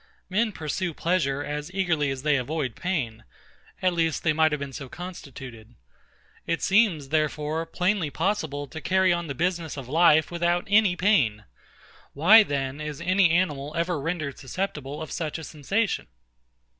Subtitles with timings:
[0.29, 3.23] Men pursue pleasure as eagerly as they avoid pain;
[3.83, 5.75] at least they might have been so constituted.
[6.47, 11.43] It seems, therefore, plainly possible to carry on the business of life without any pain.
[12.13, 16.07] Why then is any animal ever rendered susceptible of such a sensation?